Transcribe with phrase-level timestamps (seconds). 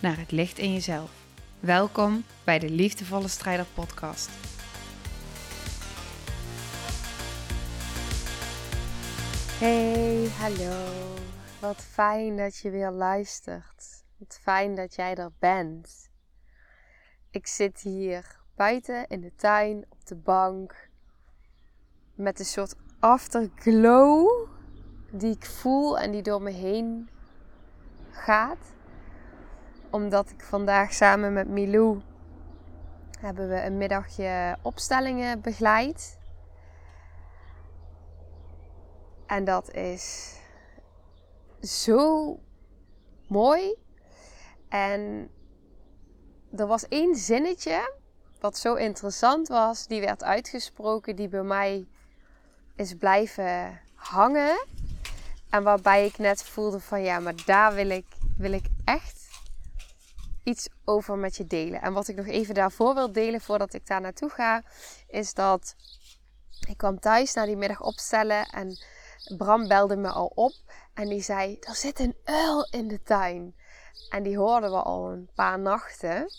[0.00, 1.10] naar het licht in jezelf.
[1.60, 4.30] Welkom bij de Liefdevolle Strijder Podcast.
[9.58, 11.14] Hey, hallo.
[11.60, 14.04] Wat fijn dat je weer luistert.
[14.16, 16.10] Wat fijn dat jij er bent.
[17.30, 20.88] Ik zit hier buiten in de tuin op de bank
[22.14, 24.48] met een soort afterglow
[25.10, 27.08] die ik voel en die door me heen
[28.10, 28.78] gaat.
[29.90, 32.00] Omdat ik vandaag samen met Milou
[33.18, 36.18] hebben we een middagje opstellingen begeleid.
[39.26, 40.34] En dat is
[41.62, 42.38] zo
[43.28, 43.74] mooi.
[44.68, 45.30] En
[46.56, 47.98] er was één zinnetje
[48.40, 51.86] wat zo interessant was, die werd uitgesproken, die bij mij
[52.74, 54.66] is blijven hangen.
[55.50, 59.28] En waarbij ik net voelde van ja, maar daar wil ik, wil ik echt
[60.42, 61.82] iets over met je delen.
[61.82, 64.62] En wat ik nog even daarvoor wil delen voordat ik daar naartoe ga,
[65.06, 65.74] is dat
[66.68, 68.78] ik kwam thuis na die middag opstellen en
[69.36, 70.52] Bram belde me al op
[70.94, 73.54] en die zei: Er zit een uil in de tuin.
[74.08, 76.30] En die hoorden we al een paar nachten.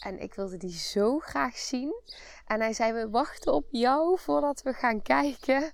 [0.00, 2.02] En ik wilde die zo graag zien.
[2.46, 5.72] En hij zei: We wachten op jou voordat we gaan kijken.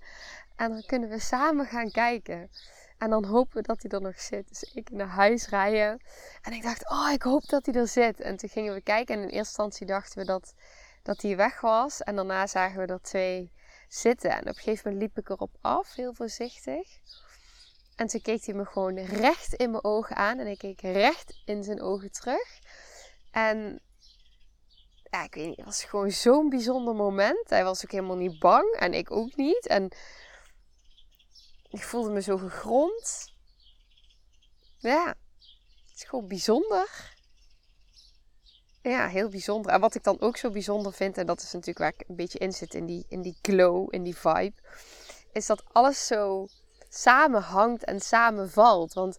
[0.57, 2.51] En dan kunnen we samen gaan kijken.
[3.03, 4.49] En dan hopen we dat hij er nog zit.
[4.49, 6.01] Dus ik naar huis rijden.
[6.43, 8.21] En ik dacht: Oh, ik hoop dat hij er zit.
[8.21, 9.15] En toen gingen we kijken.
[9.15, 10.55] En in eerste instantie dachten we dat,
[11.03, 12.01] dat hij weg was.
[12.01, 13.53] En daarna zagen we er twee
[13.89, 14.31] zitten.
[14.31, 16.89] En op een gegeven moment liep ik erop af, heel voorzichtig.
[17.97, 20.39] En toen keek hij me gewoon recht in mijn ogen aan.
[20.39, 22.59] En ik keek recht in zijn ogen terug.
[23.31, 23.81] En
[25.11, 27.51] ja, ik weet niet, het was gewoon zo'n bijzonder moment.
[27.51, 29.67] Hij was ook helemaal niet bang en ik ook niet.
[29.67, 29.91] En
[31.73, 33.33] ik voelde me zo gegrond.
[34.79, 37.15] Ja, het is gewoon bijzonder.
[38.83, 39.73] Ja, heel bijzonder.
[39.73, 42.17] En wat ik dan ook zo bijzonder vind, en dat is natuurlijk waar ik een
[42.17, 44.57] beetje in zit, in die, in die glow, in die vibe,
[45.33, 46.49] is dat alles zo
[46.89, 48.93] samenhangt en samenvalt.
[48.93, 49.19] Want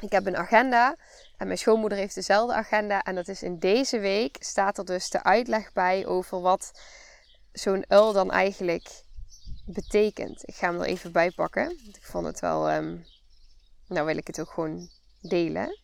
[0.00, 0.96] ik heb een agenda
[1.36, 3.02] en mijn schoonmoeder heeft dezelfde agenda.
[3.02, 6.80] En dat is in deze week staat er dus de uitleg bij over wat
[7.52, 9.04] zo'n uil dan eigenlijk
[9.66, 10.48] betekent.
[10.48, 11.70] Ik ga hem er even bij pakken.
[11.70, 12.72] Ik vond het wel.
[12.72, 13.06] Um,
[13.88, 14.90] nou wil ik het ook gewoon
[15.20, 15.78] delen.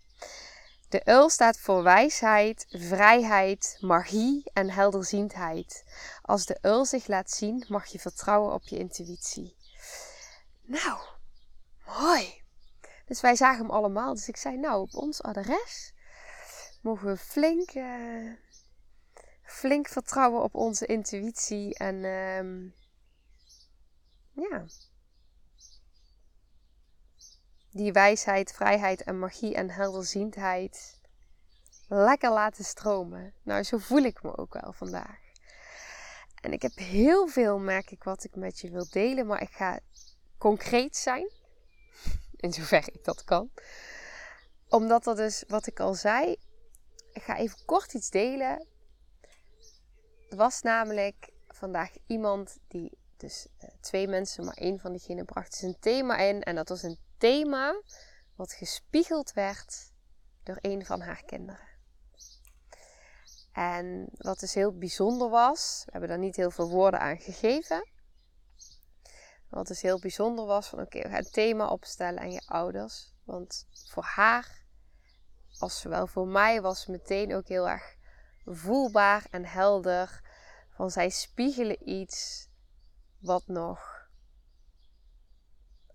[0.89, 5.85] De uil staat voor wijsheid, vrijheid, magie en helderziendheid.
[6.23, 9.57] Als de uil zich laat zien, mag je vertrouwen op je intuïtie.
[10.63, 10.99] Nou,
[11.87, 12.43] mooi.
[13.07, 14.15] Dus wij zagen hem allemaal.
[14.15, 15.93] Dus ik zei, nou, op ons adres
[16.81, 18.33] mogen we flink, uh,
[19.43, 21.79] flink vertrouwen op onze intuïtie.
[21.79, 22.73] En uh,
[24.33, 24.65] ja,
[27.71, 31.01] die wijsheid, vrijheid en magie en helderziendheid
[31.89, 33.35] lekker laten stromen.
[33.43, 35.21] Nou, zo voel ik me ook wel vandaag.
[36.41, 39.51] En ik heb heel veel, merk ik, wat ik met je wil delen, maar ik
[39.51, 39.81] ga
[40.39, 41.31] concreet zijn
[42.37, 43.51] in zover ik dat kan.
[44.69, 46.37] Omdat dat dus, wat ik al zei,
[47.13, 48.67] ik ga even kort iets delen.
[50.29, 55.63] Er was namelijk vandaag iemand die, dus uh, twee mensen, maar één van diegenen bracht
[55.63, 56.43] een thema in.
[56.43, 57.83] En dat was een thema
[58.37, 59.93] wat gespiegeld werd
[60.43, 61.71] door een van haar kinderen.
[63.53, 67.91] En wat dus heel bijzonder was, we hebben daar niet heel veel woorden aan gegeven.
[69.49, 73.13] Wat dus heel bijzonder was van oké, we gaan het thema opstellen aan je ouders.
[73.25, 74.65] Want voor haar,
[75.59, 77.97] als zowel voor mij, was meteen ook heel erg
[78.45, 80.21] voelbaar en helder.
[80.71, 82.51] Van zij spiegelen iets
[83.23, 84.09] wat nog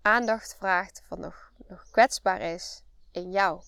[0.02, 2.82] aandacht vraagt, wat nog, nog kwetsbaar is
[3.12, 3.62] in jou.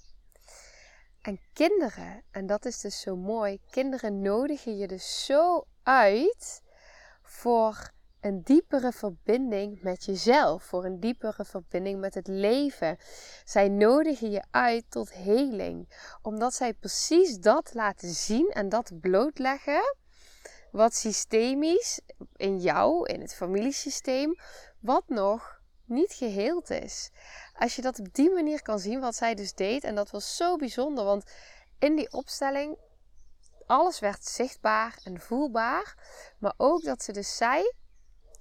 [1.21, 6.63] En kinderen, en dat is dus zo mooi, kinderen nodigen je dus zo uit
[7.23, 7.91] voor
[8.21, 12.97] een diepere verbinding met jezelf, voor een diepere verbinding met het leven.
[13.45, 15.89] Zij nodigen je uit tot heling,
[16.23, 19.97] omdat zij precies dat laten zien en dat blootleggen,
[20.73, 22.01] wat systemisch
[22.37, 24.39] in jou, in het familiesysteem,
[24.79, 27.11] wat nog niet geheeld is.
[27.55, 29.85] als je dat op die manier kan zien, wat zij dus deed.
[29.85, 31.31] En dat was zo bijzonder, want
[31.79, 32.79] in die opstelling,
[33.67, 35.95] alles werd zichtbaar en voelbaar.
[36.39, 37.73] Maar ook dat ze dus zei,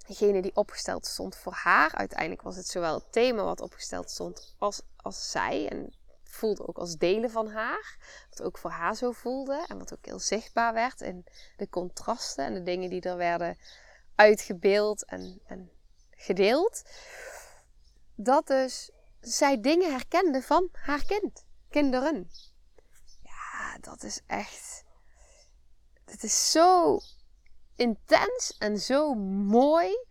[0.08, 1.96] degene die opgesteld stond voor haar.
[1.96, 5.70] Uiteindelijk was het zowel het thema wat opgesteld stond als, als zij.
[5.70, 5.94] En
[6.30, 7.98] voelde ook als delen van haar.
[8.30, 9.66] Wat ook voor haar zo voelde.
[9.68, 11.26] En wat ook heel zichtbaar werd in
[11.58, 13.58] de contrasten en de dingen die er werden
[14.16, 15.72] uitgebeeld en, en
[16.10, 16.82] gedeeld.
[18.16, 22.30] Dat dus zij dingen herkende van haar kind, kinderen.
[23.24, 24.84] Ja, dat is echt.
[26.06, 27.00] Het is zo
[27.76, 30.06] intens en zo mooi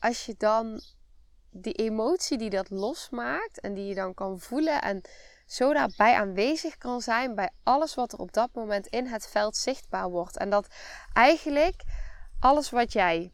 [0.00, 0.82] als je dan
[1.50, 5.02] die emotie die dat losmaakt en die je dan kan voelen en
[5.52, 9.56] zo daarbij aanwezig kan zijn bij alles wat er op dat moment in het veld
[9.56, 10.36] zichtbaar wordt.
[10.36, 10.66] En dat
[11.12, 11.82] eigenlijk
[12.40, 13.32] alles wat jij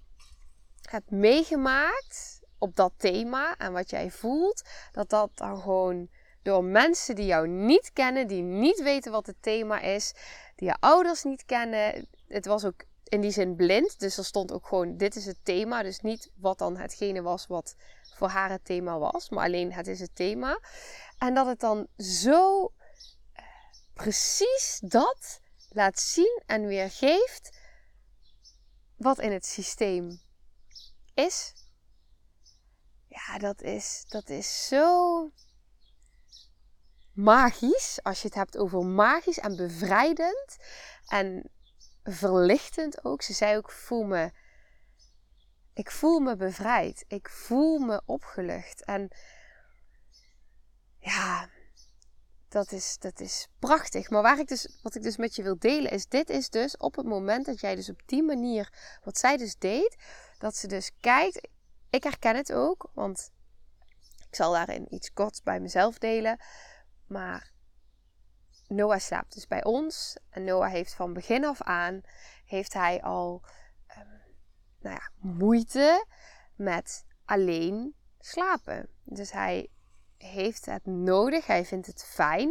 [0.90, 4.62] hebt meegemaakt op dat thema en wat jij voelt,
[4.92, 6.08] dat dat dan gewoon
[6.42, 10.14] door mensen die jou niet kennen, die niet weten wat het thema is,
[10.56, 12.08] die je ouders niet kennen.
[12.28, 15.38] Het was ook in die zin blind, dus er stond ook gewoon: dit is het
[15.42, 15.82] thema.
[15.82, 17.76] Dus niet wat dan hetgene was wat
[18.14, 20.60] voor haar het thema was, maar alleen het is het thema.
[21.18, 22.72] En dat het dan zo
[23.32, 23.44] eh,
[23.94, 27.56] precies dat laat zien en weergeeft
[28.96, 30.20] wat in het systeem
[31.14, 31.52] is.
[33.06, 35.32] Ja, dat is, dat is zo
[37.12, 37.98] magisch.
[38.02, 40.56] Als je het hebt over magisch en bevrijdend.
[41.06, 41.50] En
[42.02, 43.22] verlichtend ook.
[43.22, 44.30] Ze zei ook: voel me.
[45.74, 47.04] Ik voel me bevrijd.
[47.08, 48.84] Ik voel me opgelucht.
[48.84, 49.08] En
[50.98, 51.48] ja,
[52.48, 54.10] dat is, dat is prachtig.
[54.10, 56.76] Maar waar ik dus, wat ik dus met je wil delen is: dit is dus
[56.76, 58.72] op het moment dat jij dus op die manier,
[59.04, 59.96] wat zij dus deed,
[60.38, 61.48] dat ze dus kijkt.
[61.90, 63.30] Ik herken het ook, want
[64.28, 66.40] ik zal daarin iets korts bij mezelf delen.
[67.06, 67.52] Maar
[68.66, 70.16] Noah slaapt dus bij ons.
[70.30, 72.00] En Noah heeft van begin af aan
[72.44, 73.42] heeft hij al
[73.98, 74.20] um,
[74.80, 76.06] nou ja, moeite
[76.56, 78.88] met alleen slapen.
[79.04, 79.70] Dus hij
[80.18, 82.50] heeft het nodig, hij vindt het fijn,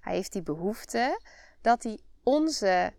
[0.00, 1.20] hij heeft die behoefte
[1.60, 2.92] dat hij onze,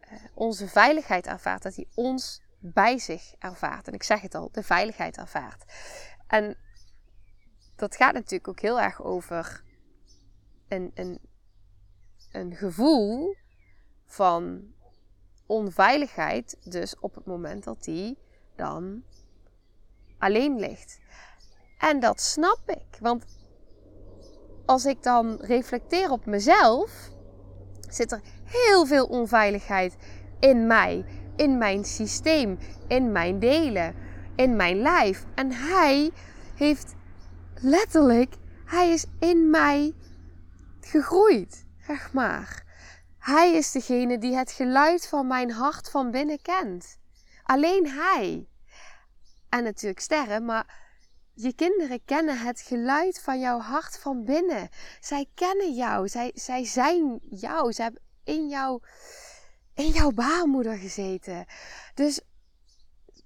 [0.00, 3.88] uh, onze veiligheid ervaart, dat hij ons bij zich ervaart.
[3.88, 5.72] En ik zeg het al, de veiligheid ervaart.
[6.26, 6.56] En
[7.76, 9.62] dat gaat natuurlijk ook heel erg over
[10.68, 11.20] een, een,
[12.30, 13.36] een gevoel
[14.06, 14.72] van
[15.46, 16.56] onveiligheid.
[16.70, 18.16] Dus op het moment dat hij
[18.56, 19.04] dan
[20.18, 21.00] alleen ligt.
[21.84, 22.98] En dat snap ik.
[23.00, 23.24] Want
[24.66, 27.10] als ik dan reflecteer op mezelf,
[27.88, 29.96] zit er heel veel onveiligheid
[30.40, 31.04] in mij,
[31.36, 32.58] in mijn systeem,
[32.88, 33.94] in mijn delen,
[34.36, 35.24] in mijn lijf.
[35.34, 36.10] En hij
[36.54, 36.94] heeft
[37.54, 38.34] letterlijk,
[38.64, 39.94] hij is in mij
[40.80, 42.62] gegroeid, zeg maar.
[43.18, 46.98] Hij is degene die het geluid van mijn hart van binnen kent.
[47.42, 48.48] Alleen hij.
[49.48, 50.83] En natuurlijk sterren, maar
[51.34, 54.68] je kinderen kennen het geluid van jouw hart van binnen.
[55.00, 56.08] Zij kennen jou.
[56.08, 57.72] Zij, zij zijn jou.
[57.72, 58.80] Ze hebben in, jou,
[59.74, 61.46] in jouw baarmoeder gezeten.
[61.94, 62.20] Dus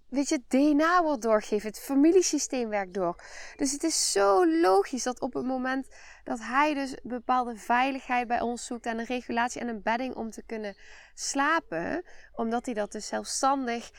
[0.08, 1.69] weet je, het DNA wordt doorgegeven.
[1.69, 3.22] Het familiesysteem werkt door.
[3.56, 5.88] Dus het is zo logisch dat op het moment
[6.25, 10.31] dat hij dus bepaalde veiligheid bij ons zoekt en een regulatie en een bedding om
[10.31, 10.77] te kunnen
[11.15, 13.91] slapen, omdat hij dat dus zelfstandig,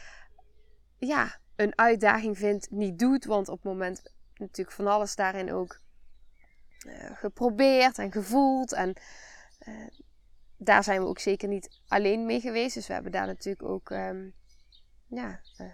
[0.97, 3.25] ja, een uitdaging vindt, niet doet.
[3.25, 5.79] Want op het moment natuurlijk van alles daarin ook
[6.87, 8.73] uh, geprobeerd en gevoeld.
[8.73, 8.93] En
[9.67, 9.87] uh,
[10.57, 12.73] daar zijn we ook zeker niet alleen mee geweest.
[12.73, 14.33] Dus we hebben daar natuurlijk ook um,
[15.07, 15.67] ja, uh,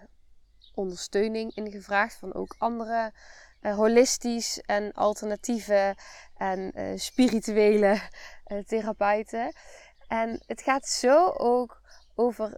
[0.73, 3.13] ondersteuning in gevraagd van ook andere
[3.61, 5.97] holistisch en alternatieve
[6.37, 7.99] en spirituele
[8.65, 9.55] therapeuten.
[10.07, 11.81] En het gaat zo ook
[12.15, 12.57] over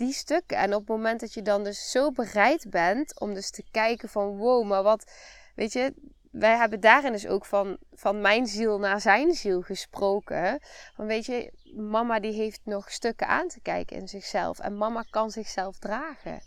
[0.00, 0.56] die stukken.
[0.56, 4.08] En op het moment dat je dan dus zo bereid bent om dus te kijken
[4.08, 5.12] van wow, maar wat,
[5.54, 5.94] weet je,
[6.30, 10.60] wij hebben daarin dus ook van, van mijn ziel naar zijn ziel gesproken.
[10.94, 14.58] Van weet je, mama die heeft nog stukken aan te kijken in zichzelf.
[14.58, 16.42] En mama kan zichzelf dragen.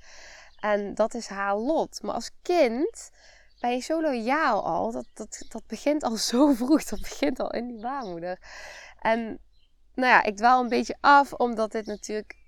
[0.59, 2.01] En dat is haar lot.
[2.01, 3.11] Maar als kind
[3.59, 4.91] ben je zo loyaal al.
[4.91, 6.83] Dat, dat, dat begint al zo vroeg.
[6.83, 8.39] Dat begint al in die baarmoeder.
[8.99, 9.39] En
[9.93, 12.42] nou ja, ik dwaal een beetje af, omdat dit natuurlijk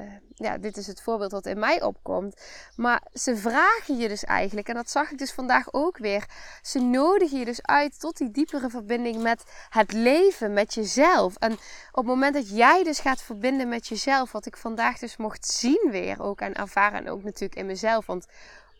[0.00, 2.40] uh, ja, dit is het voorbeeld wat in mij opkomt.
[2.76, 6.26] Maar ze vragen je dus eigenlijk, en dat zag ik dus vandaag ook weer.
[6.62, 11.36] Ze nodigen je dus uit tot die diepere verbinding met het leven, met jezelf.
[11.36, 11.58] En op
[11.92, 15.88] het moment dat jij dus gaat verbinden met jezelf, wat ik vandaag dus mocht zien
[15.90, 18.06] weer ook en ervaren, en ook natuurlijk in mezelf.
[18.06, 18.26] Want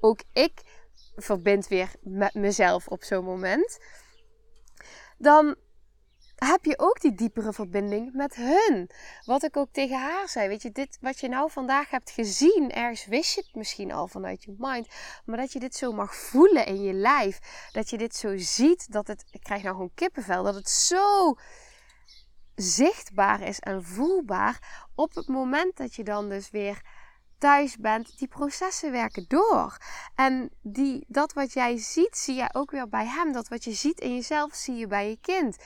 [0.01, 0.63] ook ik
[1.17, 3.79] verbind weer met mezelf op zo'n moment.
[5.19, 5.57] Dan
[6.39, 8.91] heb je ook die diepere verbinding met hun.
[9.25, 10.49] Wat ik ook tegen haar zei.
[10.49, 14.09] Weet je, dit wat je nou vandaag hebt gezien, ergens wist je het misschien al
[14.09, 14.89] vanuit je mind.
[15.25, 17.69] Maar dat je dit zo mag voelen in je lijf.
[17.73, 18.93] Dat je dit zo ziet.
[18.93, 20.43] Dat het, ik krijg nou gewoon kippenvel.
[20.43, 21.37] Dat het zo
[22.55, 24.87] zichtbaar is en voelbaar.
[24.95, 26.83] Op het moment dat je dan dus weer
[27.39, 29.77] thuis bent, die processen werken door.
[30.15, 33.33] En die, dat wat jij ziet, zie je ook weer bij hem.
[33.33, 35.57] Dat wat je ziet in jezelf, zie je bij je kind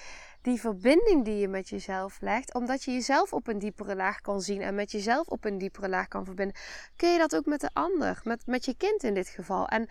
[0.43, 4.41] die verbinding die je met jezelf legt, omdat je jezelf op een diepere laag kan
[4.41, 6.57] zien en met jezelf op een diepere laag kan verbinden,
[6.97, 9.69] kun je dat ook met de ander, met, met je kind in dit geval.
[9.69, 9.89] En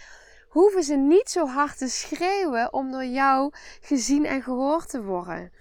[0.49, 5.51] hoeven ze niet zo hard te schreeuwen om door jou gezien en gehoord te worden.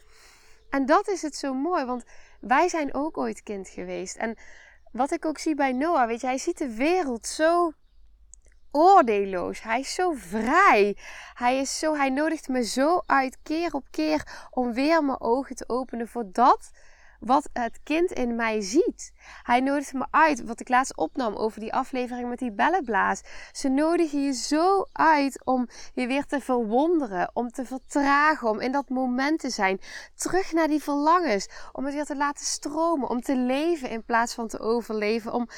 [0.71, 2.05] En dat is het zo mooi, want
[2.41, 4.17] wij zijn ook ooit kind geweest.
[4.17, 4.37] En
[4.93, 7.73] wat ik ook zie bij Noah, weet je, hij ziet de wereld zo
[8.73, 9.63] oordeelloos.
[9.63, 10.97] Hij is zo vrij.
[11.35, 15.57] Hij is zo, hij nodigt me zo uit keer op keer om weer mijn ogen
[15.57, 16.71] te openen voor dat
[17.21, 19.13] wat het kind in mij ziet.
[19.43, 23.23] Hij nodigt me uit, wat ik laatst opnam over die aflevering met die bellenblaas.
[23.53, 28.73] Ze nodigen je zo uit om je weer te verwonderen, om te vertragen, om in
[28.73, 29.81] dat moment te zijn.
[30.15, 34.35] Terug naar die verlangens, om het weer te laten stromen, om te leven in plaats
[34.35, 35.49] van te overleven, om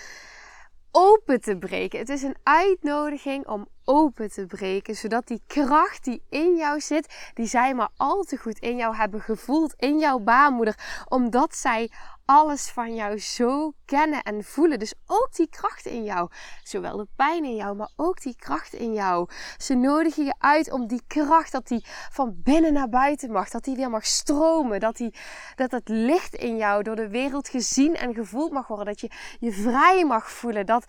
[0.93, 1.99] open te breken.
[1.99, 7.31] Het is een uitnodiging om open te breken, zodat die kracht die in jou zit,
[7.35, 11.91] die zij maar al te goed in jou hebben gevoeld, in jouw baarmoeder, omdat zij
[12.25, 14.79] alles van jou zo kennen en voelen.
[14.79, 16.31] Dus ook die kracht in jou,
[16.63, 19.29] zowel de pijn in jou, maar ook die kracht in jou.
[19.57, 23.65] Ze nodigen je uit om die kracht, dat die van binnen naar buiten mag, dat
[23.65, 25.15] die weer mag stromen, dat, die,
[25.55, 29.11] dat het licht in jou door de wereld gezien en gevoeld mag worden, dat je
[29.41, 30.85] je vrij mag voelen, dat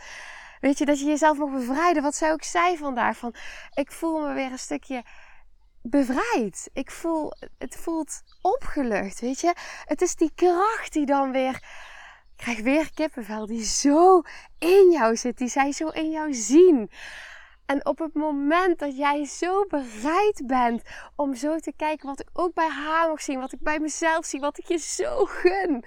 [0.64, 2.04] Weet je, dat je jezelf mag bevrijden.
[2.04, 3.18] Wat zij ook zei vandaag.
[3.18, 3.36] Van,
[3.74, 5.04] ik voel me weer een stukje
[5.82, 6.70] bevrijd.
[6.74, 9.54] Ik voel, het voelt opgelucht, weet je.
[9.86, 11.56] Het is die kracht die dan weer...
[11.56, 14.22] Ik krijg weer kippenvel die zo
[14.60, 15.38] in jou zit.
[15.38, 16.92] Die zij zo in jou zien.
[17.66, 20.82] En op het moment dat jij zo bereid bent
[21.16, 24.26] om zo te kijken wat ik ook bij haar mag zien, wat ik bij mezelf
[24.26, 25.86] zie, wat ik je zo gun.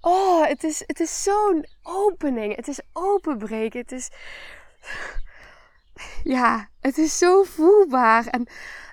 [0.00, 2.56] Oh, het is, het is zo'n opening.
[2.56, 3.80] Het is openbreken.
[3.80, 4.10] Het is.
[6.22, 8.26] Ja, het is zo voelbaar.
[8.26, 8.48] En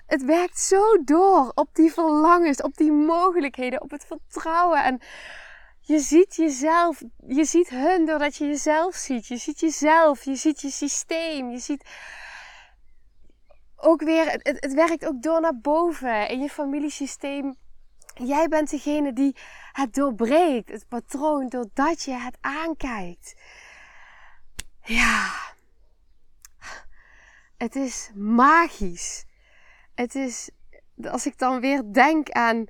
[0.06, 4.84] het werkt zo door op die verlangens, op die mogelijkheden, op het vertrouwen.
[4.84, 5.00] En
[5.80, 9.26] je ziet jezelf, je ziet hun doordat je jezelf ziet.
[9.26, 11.84] Je ziet jezelf, je ziet je systeem, je ziet
[13.76, 17.56] ook weer, het, het werkt ook door naar boven in je familiesysteem
[18.24, 19.36] Jij bent degene die
[19.72, 23.34] het doorbreekt, het patroon, doordat je het aankijkt.
[24.82, 25.32] Ja,
[27.56, 29.24] het is magisch.
[29.94, 30.50] Het is,
[31.10, 32.66] als ik dan weer denk aan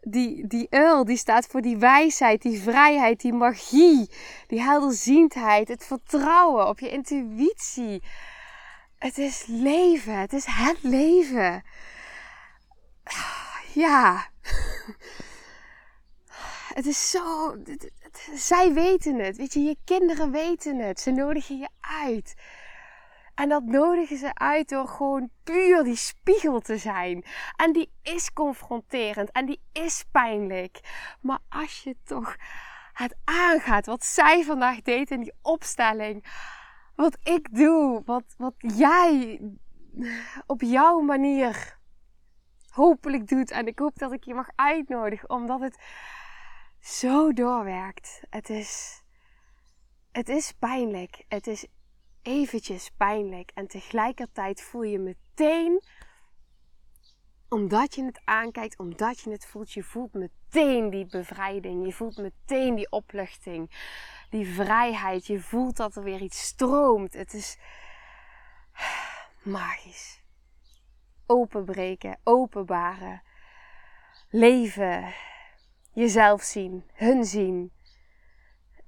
[0.00, 4.10] die, die uil, die staat voor die wijsheid, die vrijheid, die magie,
[4.46, 8.02] die helderziendheid, het vertrouwen op je intuïtie.
[8.98, 11.64] Het is leven, het is het leven.
[13.72, 14.28] Ja,
[16.74, 17.56] het is zo.
[18.34, 19.36] zij weten het.
[19.36, 21.00] Weet je, je kinderen weten het.
[21.00, 22.34] Ze nodigen je uit.
[23.34, 27.24] En dat nodigen ze uit door gewoon puur die spiegel te zijn.
[27.56, 30.80] En die is confronterend en die is pijnlijk.
[31.20, 32.36] Maar als je toch
[32.92, 36.24] het aangaat, wat zij vandaag deed in die opstelling,
[36.94, 39.40] wat ik doe, wat, wat jij
[40.46, 41.75] op jouw manier
[42.76, 43.50] hopelijk doet.
[43.50, 45.78] En ik hoop dat ik je mag uitnodigen, omdat het
[46.80, 48.22] zo doorwerkt.
[48.30, 49.02] Het is,
[50.12, 51.24] het is pijnlijk.
[51.28, 51.66] Het is
[52.22, 53.50] eventjes pijnlijk.
[53.54, 55.82] En tegelijkertijd voel je meteen,
[57.48, 61.84] omdat je het aankijkt, omdat je het voelt, je voelt meteen die bevrijding.
[61.86, 63.70] Je voelt meteen die opluchting,
[64.30, 65.26] die vrijheid.
[65.26, 67.12] Je voelt dat er weer iets stroomt.
[67.14, 67.58] Het is
[69.42, 70.24] magisch
[71.26, 73.22] openbreken, openbaren.
[74.30, 75.14] Leven,
[75.92, 77.72] jezelf zien, hun zien.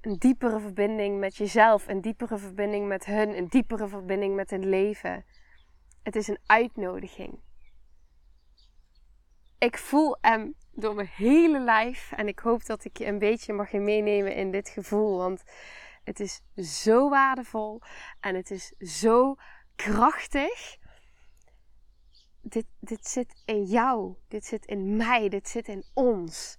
[0.01, 4.63] Een diepere verbinding met jezelf, een diepere verbinding met hun, een diepere verbinding met het
[4.63, 5.25] leven.
[6.03, 7.39] Het is een uitnodiging.
[9.57, 13.53] Ik voel hem door mijn hele lijf en ik hoop dat ik je een beetje
[13.53, 15.43] mag meenemen in dit gevoel, want
[16.03, 17.81] het is zo waardevol
[18.19, 19.35] en het is zo
[19.75, 20.77] krachtig
[22.41, 26.57] dit, dit zit in jou, dit zit in mij, dit zit in ons.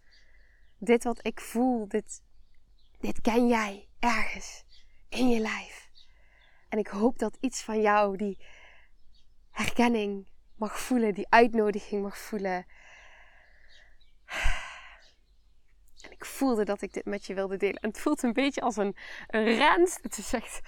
[0.78, 2.22] Dit wat ik voel, dit,
[3.00, 4.64] dit ken jij ergens
[5.08, 5.90] in je lijf.
[6.68, 8.38] En ik hoop dat iets van jou die
[9.50, 12.66] herkenning mag voelen, die uitnodiging mag voelen.
[16.02, 17.80] En ik voelde dat ik dit met je wilde delen.
[17.80, 18.96] En het voelt een beetje als een,
[19.26, 19.98] een rens.
[20.02, 20.60] Het is echt.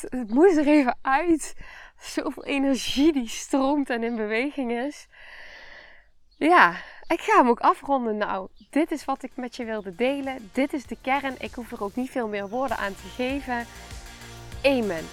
[0.00, 1.54] Het moest er even uit.
[2.14, 5.06] Zoveel energie die stroomt en in beweging is.
[6.36, 6.76] Ja,
[7.06, 8.16] ik ga hem ook afronden.
[8.16, 10.50] Nou, dit is wat ik met je wilde delen.
[10.52, 11.34] Dit is de kern.
[11.38, 13.66] Ik hoef er ook niet veel meer woorden aan te geven.
[14.62, 15.04] Amen.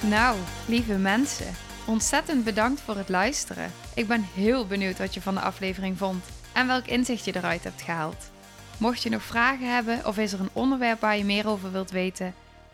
[0.00, 1.54] Nou, lieve mensen,
[1.86, 3.72] ontzettend bedankt voor het luisteren.
[3.94, 7.64] Ik ben heel benieuwd wat je van de aflevering vond en welk inzicht je eruit
[7.64, 8.30] hebt gehaald.
[8.78, 11.90] Mocht je nog vragen hebben of is er een onderwerp waar je meer over wilt
[11.90, 12.34] weten,